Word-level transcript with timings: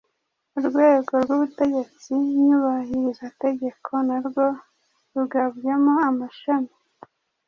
Urwego 0.57 1.13
rw’Ubutegetsi 1.23 2.11
Nyubahirizategeko 2.45 3.91
na 4.07 4.17
rwo 4.25 4.45
rugabyemo 5.15 5.93
amashami 6.09 6.73